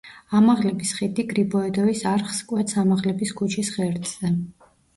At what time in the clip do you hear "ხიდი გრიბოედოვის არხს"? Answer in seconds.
0.99-2.41